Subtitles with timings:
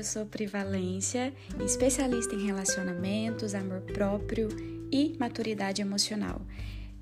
[0.00, 1.30] eu sou Privalência,
[1.62, 4.48] especialista em relacionamentos, amor próprio
[4.90, 6.40] e maturidade emocional.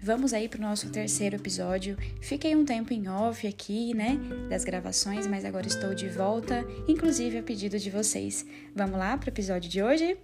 [0.02, 1.96] Vamos aí para o nosso terceiro episódio.
[2.20, 4.18] Fiquei um tempo em off aqui, né,
[4.50, 8.44] das gravações, mas agora estou de volta, inclusive a pedido de vocês.
[8.74, 10.16] Vamos lá para o episódio de hoje?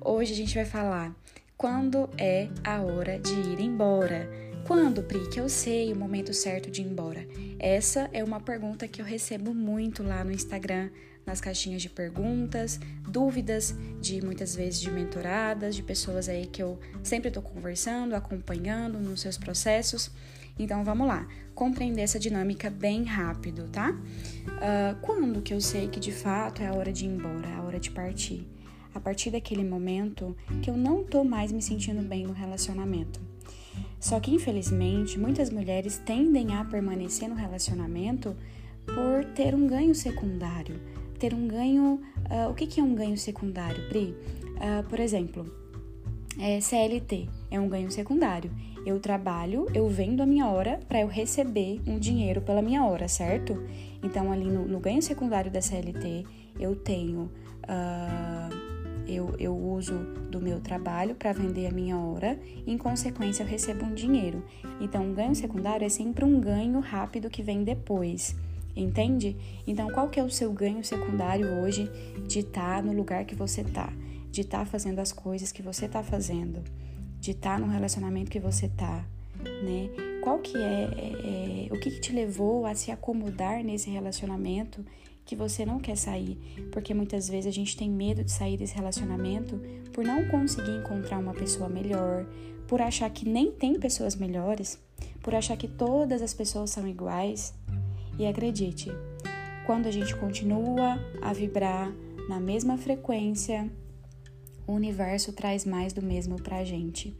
[0.00, 1.14] Hoje a gente vai falar
[1.56, 4.28] quando é a hora de ir embora.
[4.66, 7.24] Quando, Pri, que eu sei o momento certo de ir embora?
[7.60, 10.90] Essa é uma pergunta que eu recebo muito lá no Instagram,
[11.26, 16.78] nas caixinhas de perguntas, dúvidas de muitas vezes de mentoradas, de pessoas aí que eu
[17.02, 20.10] sempre estou conversando, acompanhando nos seus processos.
[20.58, 23.90] Então vamos lá, compreender essa dinâmica bem rápido, tá?
[23.90, 27.54] Uh, quando que eu sei que de fato é a hora de ir embora, é
[27.54, 28.48] a hora de partir?
[28.94, 33.20] A partir daquele momento que eu não tô mais me sentindo bem no relacionamento.
[34.00, 38.36] Só que, infelizmente, muitas mulheres tendem a permanecer no relacionamento
[38.86, 40.80] por ter um ganho secundário.
[41.18, 42.00] Ter um ganho.
[42.30, 44.14] Uh, o que, que é um ganho secundário, Pri?
[44.56, 45.46] Uh, por exemplo,
[46.38, 48.50] é CLT é um ganho secundário.
[48.84, 53.08] Eu trabalho, eu vendo a minha hora para eu receber um dinheiro pela minha hora,
[53.08, 53.60] certo?
[54.02, 56.24] Então, ali no, no ganho secundário da CLT,
[56.58, 57.30] eu tenho.
[57.64, 58.66] Uh,
[59.08, 59.94] eu, eu uso
[60.30, 64.44] do meu trabalho para vender a minha hora, e, em consequência eu recebo um dinheiro.
[64.80, 68.36] Então, um ganho secundário é sempre um ganho rápido que vem depois.
[68.76, 69.36] Entende?
[69.66, 71.90] Então, qual que é o seu ganho secundário hoje
[72.26, 73.90] de estar tá no lugar que você tá,
[74.30, 76.62] de estar tá fazendo as coisas que você tá fazendo,
[77.18, 79.04] de estar tá no relacionamento que você tá,
[79.62, 79.88] né?
[80.22, 84.84] Qual que é, é, é o que, que te levou a se acomodar nesse relacionamento
[85.24, 86.38] que você não quer sair,
[86.70, 89.60] porque muitas vezes a gente tem medo de sair desse relacionamento
[89.92, 92.24] por não conseguir encontrar uma pessoa melhor,
[92.68, 94.78] por achar que nem tem pessoas melhores,
[95.20, 97.52] por achar que todas as pessoas são iguais.
[98.18, 98.90] E acredite,
[99.66, 101.92] quando a gente continua a vibrar
[102.28, 103.70] na mesma frequência,
[104.66, 107.16] o universo traz mais do mesmo pra gente.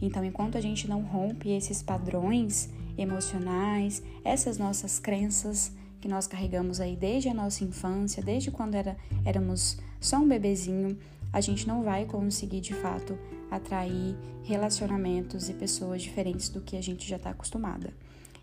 [0.00, 6.80] Então, enquanto a gente não rompe esses padrões emocionais, essas nossas crenças, que nós carregamos
[6.80, 10.98] aí desde a nossa infância, desde quando era, éramos só um bebezinho,
[11.32, 13.18] a gente não vai conseguir de fato
[13.50, 17.92] atrair relacionamentos e pessoas diferentes do que a gente já está acostumada.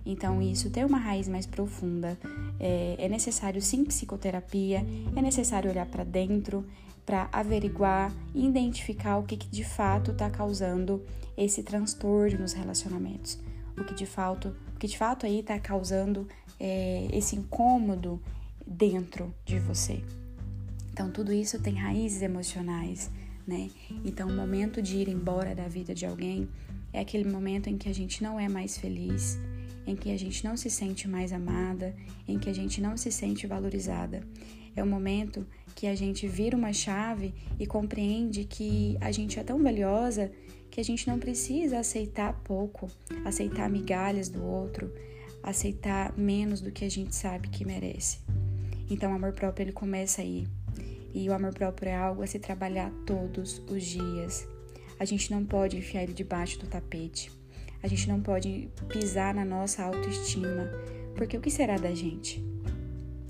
[0.10, 2.18] Então, isso tem uma raiz mais profunda.
[2.58, 6.66] É, é necessário sim psicoterapia, é necessário olhar para dentro
[7.06, 11.04] para averiguar e identificar o que, que de fato está causando
[11.38, 13.38] esse transtorno nos relacionamentos.
[13.78, 16.28] O que de fato, o que de fato aí está causando
[16.60, 18.22] é, esse incômodo
[18.66, 20.04] dentro de você.
[20.92, 23.12] Então, tudo isso tem raízes emocionais,
[23.46, 23.70] né?
[24.04, 26.50] Então, o momento de ir embora da vida de alguém
[26.92, 29.38] é aquele momento em que a gente não é mais feliz,
[29.88, 31.96] em que a gente não se sente mais amada,
[32.28, 34.22] em que a gente não se sente valorizada.
[34.76, 39.44] É o momento que a gente vira uma chave e compreende que a gente é
[39.44, 40.32] tão valiosa
[40.70, 42.88] que a gente não precisa aceitar pouco,
[43.26, 44.94] aceitar migalhas do outro,
[45.42, 48.20] aceitar menos do que a gente sabe que merece.
[48.90, 50.48] Então, o amor próprio ele começa aí.
[51.14, 54.48] E o amor próprio é algo a se trabalhar todos os dias.
[55.00, 57.32] A gente não pode enfiar ele debaixo do tapete.
[57.82, 60.70] A gente não pode pisar na nossa autoestima,
[61.16, 62.44] porque o que será da gente?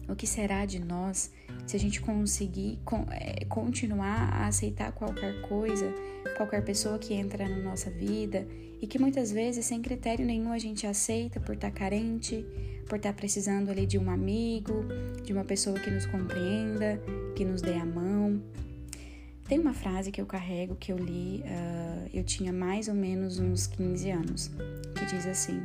[0.07, 1.31] O que será de nós
[1.65, 2.79] se a gente conseguir
[3.11, 5.93] é, continuar a aceitar qualquer coisa,
[6.37, 8.47] qualquer pessoa que entra na nossa vida
[8.81, 12.45] e que muitas vezes sem critério nenhum a gente aceita por estar tá carente,
[12.87, 14.85] por estar tá precisando ali de um amigo,
[15.23, 17.01] de uma pessoa que nos compreenda,
[17.35, 18.06] que nos dê a mão.
[19.47, 23.39] Tem uma frase que eu carrego que eu li, uh, eu tinha mais ou menos
[23.39, 24.51] uns 15 anos,
[24.93, 25.61] que diz assim: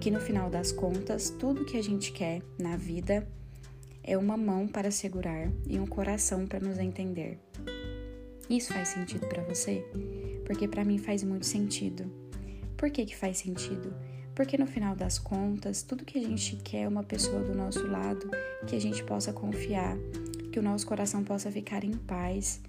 [0.00, 3.26] que no final das contas, tudo que a gente quer na vida
[4.02, 7.38] é uma mão para segurar e um coração para nos entender.
[8.50, 9.82] Isso faz sentido para você?
[10.44, 12.10] Porque para mim faz muito sentido.
[12.76, 13.94] Por que que faz sentido?
[14.34, 17.86] Porque no final das contas, tudo que a gente quer é uma pessoa do nosso
[17.86, 18.28] lado,
[18.66, 19.96] que a gente possa confiar,
[20.50, 22.60] que o nosso coração possa ficar em paz,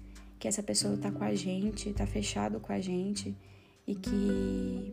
[0.46, 3.36] que essa pessoa está com a gente, está fechado com a gente
[3.84, 4.92] e que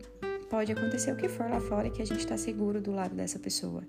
[0.50, 3.38] pode acontecer o que for lá fora que a gente está seguro do lado dessa
[3.38, 3.84] pessoa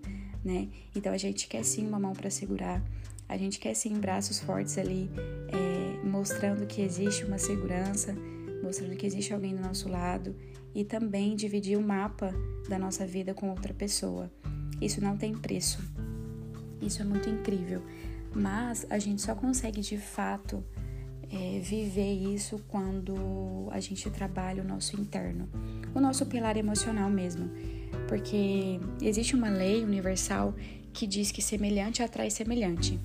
[0.46, 0.70] né?
[0.96, 2.80] Então a gente quer sim uma mão para segurar,
[3.28, 5.10] a gente quer sim braços fortes ali,
[5.48, 8.16] é, mostrando que existe uma segurança,
[8.62, 10.36] mostrando que existe alguém do nosso lado
[10.76, 12.32] e também dividir o mapa
[12.70, 14.32] da nossa vida com outra pessoa.
[14.80, 15.80] Isso não tem preço.
[16.80, 17.82] Isso é muito incrível,
[18.36, 20.64] mas a gente só consegue de fato
[21.32, 25.50] é, viver isso quando a gente trabalha o nosso interno,
[25.94, 27.50] o nosso pilar emocional mesmo
[28.08, 30.54] porque existe uma lei universal
[30.94, 33.00] que diz que semelhante atrai semelhante.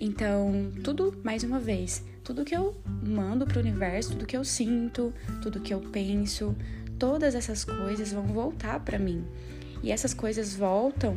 [0.00, 4.44] Então, tudo, mais uma vez, tudo que eu mando para o universo, tudo que eu
[4.44, 5.12] sinto,
[5.42, 6.54] tudo que eu penso,
[6.98, 9.24] todas essas coisas vão voltar para mim.
[9.82, 11.16] E essas coisas voltam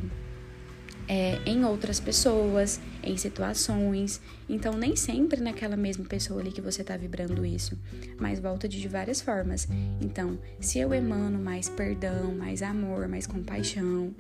[1.10, 4.22] é, em outras pessoas, em situações.
[4.48, 7.76] Então, nem sempre naquela mesma pessoa ali que você está vibrando isso,
[8.20, 9.68] mas volta de várias formas.
[10.00, 14.14] Então, se eu emano mais perdão, mais amor, mais compaixão,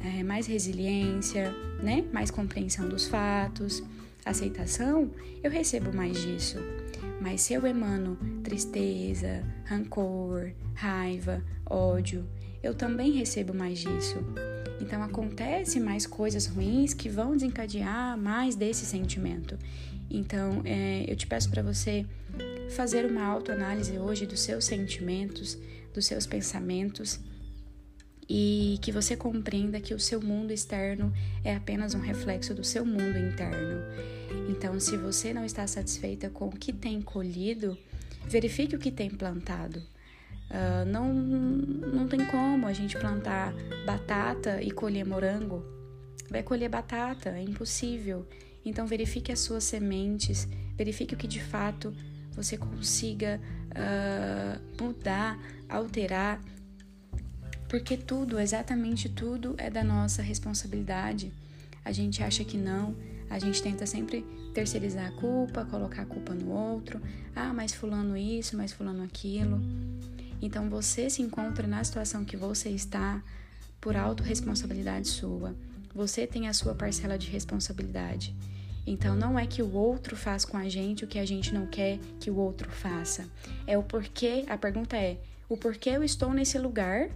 [0.00, 2.02] é, mais resiliência, né?
[2.10, 3.82] mais compreensão dos fatos,
[4.24, 5.10] aceitação,
[5.44, 6.56] eu recebo mais disso.
[7.20, 12.26] Mas se eu emano tristeza, rancor, raiva, ódio,
[12.62, 14.16] eu também recebo mais disso.
[14.80, 19.58] Então acontece mais coisas ruins que vão desencadear mais desse sentimento.
[20.10, 22.06] Então é, eu te peço para você
[22.70, 25.58] fazer uma autoanálise hoje dos seus sentimentos,
[25.92, 27.20] dos seus pensamentos
[28.32, 31.12] e que você compreenda que o seu mundo externo
[31.42, 33.80] é apenas um reflexo do seu mundo interno.
[34.48, 37.76] Então, se você não está satisfeita com o que tem colhido,
[38.28, 39.82] verifique o que tem plantado.
[40.50, 43.54] Uh, não, não tem como a gente plantar
[43.86, 45.64] batata e colher morango.
[46.28, 48.26] Vai colher batata, é impossível.
[48.64, 51.94] Então verifique as suas sementes, verifique o que de fato
[52.32, 55.38] você consiga uh, mudar,
[55.68, 56.40] alterar,
[57.68, 61.32] porque tudo, exatamente tudo, é da nossa responsabilidade.
[61.84, 62.96] A gente acha que não,
[63.30, 67.00] a gente tenta sempre terceirizar a culpa, colocar a culpa no outro.
[67.34, 69.60] Ah, mas fulano isso, mas fulano aquilo.
[70.40, 73.22] Então você se encontra na situação que você está
[73.80, 75.54] por autorresponsabilidade sua.
[75.94, 78.34] Você tem a sua parcela de responsabilidade.
[78.86, 81.66] Então não é que o outro faz com a gente o que a gente não
[81.66, 83.28] quer que o outro faça.
[83.66, 87.10] É o porquê, a pergunta é: o porquê eu estou nesse lugar,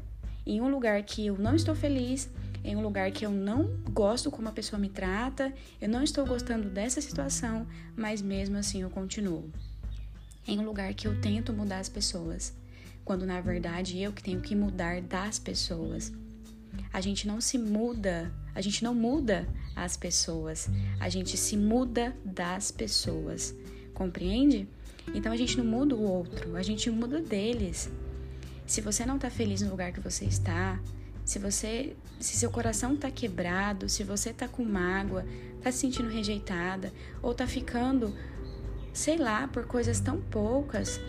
[0.46, 2.28] em um lugar que eu não estou feliz,
[2.62, 6.26] em um lugar que eu não gosto como a pessoa me trata, eu não estou
[6.26, 7.66] gostando dessa situação,
[7.96, 9.50] mas mesmo assim eu continuo.
[10.46, 12.54] Em um lugar que eu tento mudar as pessoas
[13.04, 16.12] quando na verdade eu que tenho que mudar das pessoas.
[16.92, 20.68] A gente não se muda, a gente não muda as pessoas,
[20.98, 23.54] a gente se muda das pessoas.
[23.92, 24.68] Compreende?
[25.14, 27.90] Então a gente não muda o outro, a gente muda deles.
[28.66, 30.80] Se você não está feliz no lugar que você está,
[31.24, 35.24] se você, se seu coração está quebrado, se você está com mágoa,
[35.56, 36.92] está se sentindo rejeitada
[37.22, 38.14] ou está ficando,
[38.92, 41.00] sei lá, por coisas tão poucas,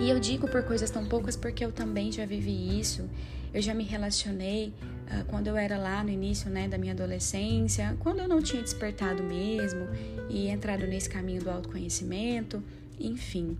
[0.00, 3.08] e eu digo por coisas tão poucas porque eu também já vivi isso.
[3.52, 7.94] Eu já me relacionei uh, quando eu era lá no início né, da minha adolescência,
[8.00, 9.88] quando eu não tinha despertado mesmo
[10.30, 12.62] e entrado nesse caminho do autoconhecimento,
[12.98, 13.58] enfim.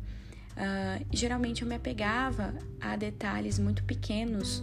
[0.57, 4.63] Uh, geralmente eu me apegava a detalhes muito pequenos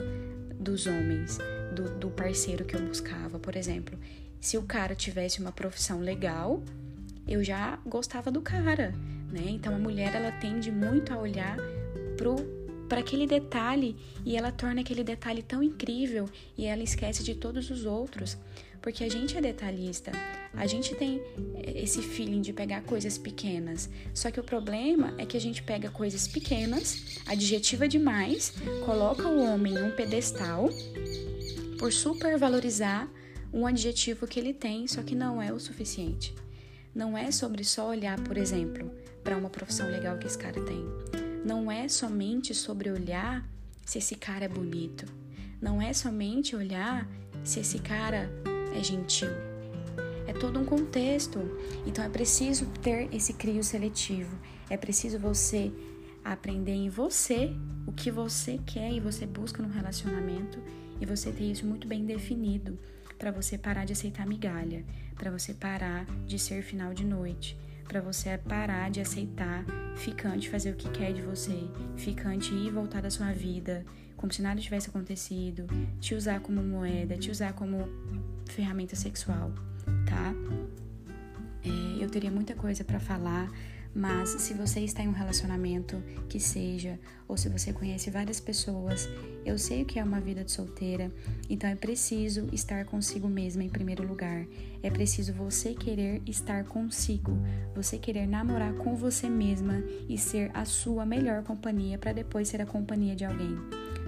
[0.59, 1.37] dos homens,
[1.75, 3.37] do, do parceiro que eu buscava.
[3.37, 3.99] Por exemplo,
[4.41, 6.63] se o cara tivesse uma profissão legal,
[7.27, 8.93] eu já gostava do cara
[9.31, 9.43] né?
[9.47, 11.57] Então a mulher ela tende muito a olhar
[12.17, 12.35] pro
[12.87, 17.69] para aquele detalhe e ela torna aquele detalhe tão incrível e ela esquece de todos
[17.69, 18.37] os outros,
[18.81, 20.13] porque a gente é detalhista,
[20.53, 21.21] a gente tem
[21.75, 23.89] esse feeling de pegar coisas pequenas.
[24.13, 28.53] Só que o problema é que a gente pega coisas pequenas, adjetiva demais,
[28.85, 30.69] coloca o homem em um pedestal
[31.77, 33.11] por supervalorizar
[33.51, 36.33] um adjetivo que ele tem, só que não é o suficiente.
[36.93, 38.91] Não é sobre só olhar, por exemplo,
[39.23, 40.85] para uma profissão legal que esse cara tem.
[41.45, 43.47] Não é somente sobre olhar
[43.85, 45.05] se esse cara é bonito.
[45.61, 47.07] Não é somente olhar
[47.43, 48.29] se esse cara
[48.75, 49.29] é gentil.
[50.27, 51.39] É todo um contexto.
[51.85, 54.37] Então é preciso ter esse crio seletivo.
[54.69, 55.71] É preciso você
[56.23, 57.53] aprender em você
[57.85, 60.59] o que você quer e você busca no relacionamento
[60.99, 62.77] e você ter isso muito bem definido
[63.17, 64.85] para você parar de aceitar migalha,
[65.17, 67.57] para você parar de ser final de noite,
[67.87, 71.57] para você parar de aceitar ficante fazer o que quer de você,
[71.95, 75.67] ficante ir e voltar da sua vida, como se nada tivesse acontecido,
[75.99, 77.87] te usar como moeda, te usar como
[78.45, 79.53] ferramenta sexual,
[80.05, 80.33] tá?
[81.63, 83.49] É, eu teria muita coisa para falar
[83.97, 85.99] mas se você está em um relacionamento
[86.29, 89.09] que seja, ou se você conhece várias pessoas,
[89.43, 91.11] eu sei o que é uma vida de solteira,
[91.49, 94.45] então é preciso estar consigo mesma em primeiro lugar.
[94.83, 97.35] É preciso você querer estar consigo,
[97.73, 102.61] você querer namorar com você mesma e ser a sua melhor companhia para depois ser
[102.61, 103.57] a companhia de alguém,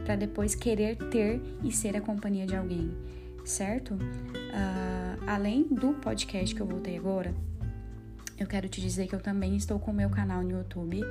[0.05, 2.96] para depois querer ter e ser a companhia de alguém,
[3.43, 3.96] certo?
[3.96, 7.34] Uh, além do podcast que eu voltei agora,
[8.43, 11.01] eu quero te dizer que eu também estou com o meu canal no YouTube.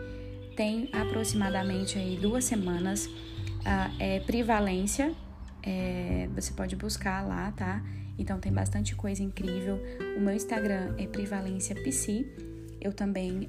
[0.56, 3.06] Tem aproximadamente aí duas semanas.
[3.06, 5.14] Uh, é Privalência.
[5.62, 7.82] É, você pode buscar lá, tá?
[8.18, 9.80] Então tem bastante coisa incrível.
[10.16, 12.47] O meu Instagram é Prevalência Psi.
[12.80, 13.49] Eu também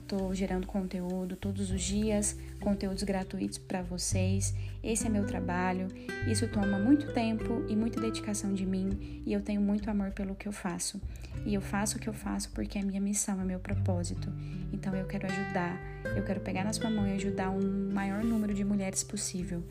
[0.00, 4.54] estou uh, gerando conteúdo todos os dias, conteúdos gratuitos para vocês.
[4.82, 5.88] Esse é meu trabalho.
[6.26, 10.34] Isso toma muito tempo e muita dedicação de mim e eu tenho muito amor pelo
[10.34, 11.00] que eu faço.
[11.44, 14.32] E eu faço o que eu faço porque é minha missão, é meu propósito.
[14.72, 15.78] Então eu quero ajudar,
[16.16, 19.62] eu quero pegar na sua mão e ajudar um maior número de mulheres possível.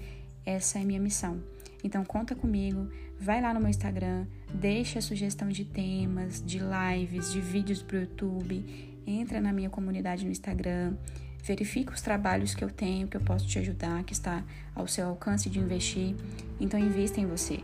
[0.45, 1.41] Essa é minha missão.
[1.83, 2.89] Então conta comigo,
[3.19, 7.99] vai lá no meu Instagram, deixa a sugestão de temas, de lives, de vídeos pro
[7.99, 8.65] YouTube,
[9.05, 10.95] entra na minha comunidade no Instagram,
[11.43, 14.43] verifica os trabalhos que eu tenho, que eu posso te ajudar, que está
[14.75, 16.15] ao seu alcance de investir.
[16.59, 17.59] Então invista em você.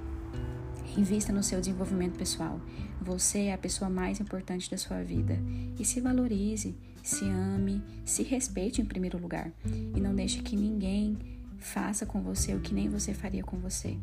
[0.98, 2.60] Invista no seu desenvolvimento pessoal.
[3.02, 5.38] Você é a pessoa mais importante da sua vida.
[5.78, 9.52] E se valorize, se ame, se respeite em primeiro lugar.
[9.96, 11.18] E não deixe que ninguém
[11.60, 13.98] faça com você o que nem você faria com você.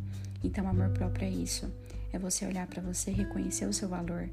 [0.45, 1.73] Então, amor próprio é isso.
[2.13, 4.29] É você olhar para você, reconhecer o seu valor,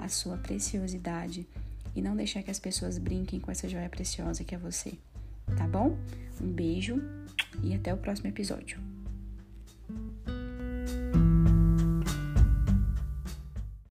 [0.00, 1.46] a sua preciosidade
[1.94, 4.92] e não deixar que as pessoas brinquem com essa joia preciosa que é você.
[5.56, 5.98] Tá bom?
[6.40, 7.02] Um beijo
[7.62, 8.95] e até o próximo episódio.